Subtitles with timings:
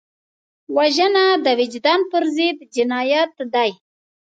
[0.75, 3.71] وژنه د وجدان پر ضد جنایت دی